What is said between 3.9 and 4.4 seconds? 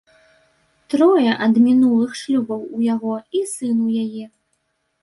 у яе.